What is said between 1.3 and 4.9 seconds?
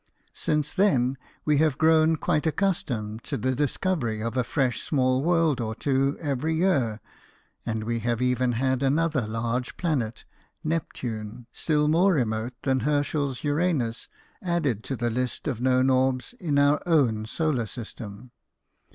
we have grown quite accustomed to the discovery of a fresh